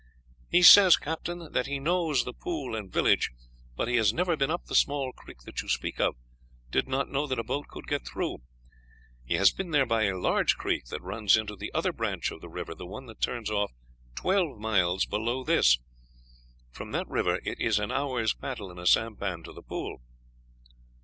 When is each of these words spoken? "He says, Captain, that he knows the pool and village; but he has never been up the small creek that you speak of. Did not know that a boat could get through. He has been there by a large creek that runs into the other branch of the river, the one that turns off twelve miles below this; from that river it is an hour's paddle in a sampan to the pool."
"He 0.49 0.63
says, 0.63 0.97
Captain, 0.97 1.51
that 1.51 1.67
he 1.67 1.77
knows 1.77 2.25
the 2.25 2.33
pool 2.33 2.75
and 2.75 2.91
village; 2.91 3.29
but 3.75 3.87
he 3.87 3.97
has 3.97 4.11
never 4.11 4.35
been 4.35 4.49
up 4.49 4.65
the 4.65 4.73
small 4.73 5.11
creek 5.13 5.41
that 5.41 5.61
you 5.61 5.69
speak 5.69 5.99
of. 5.99 6.15
Did 6.71 6.87
not 6.87 7.11
know 7.11 7.27
that 7.27 7.37
a 7.37 7.43
boat 7.43 7.67
could 7.67 7.87
get 7.87 8.07
through. 8.07 8.37
He 9.23 9.35
has 9.35 9.51
been 9.51 9.69
there 9.69 9.85
by 9.85 10.05
a 10.05 10.17
large 10.17 10.57
creek 10.57 10.85
that 10.85 11.03
runs 11.03 11.37
into 11.37 11.55
the 11.55 11.71
other 11.75 11.93
branch 11.93 12.31
of 12.31 12.41
the 12.41 12.49
river, 12.49 12.73
the 12.73 12.87
one 12.87 13.05
that 13.05 13.21
turns 13.21 13.51
off 13.51 13.73
twelve 14.15 14.57
miles 14.57 15.05
below 15.05 15.43
this; 15.43 15.77
from 16.71 16.93
that 16.93 17.07
river 17.07 17.39
it 17.45 17.59
is 17.59 17.77
an 17.77 17.91
hour's 17.91 18.33
paddle 18.33 18.71
in 18.71 18.79
a 18.79 18.87
sampan 18.87 19.43
to 19.43 19.53
the 19.53 19.61
pool." 19.61 20.01